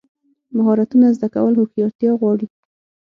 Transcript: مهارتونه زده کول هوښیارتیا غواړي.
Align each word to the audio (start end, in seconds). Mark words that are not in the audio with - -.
مهارتونه 0.55 1.07
زده 1.15 1.27
کول 1.35 1.53
هوښیارتیا 1.57 2.11
غواړي. 2.21 2.47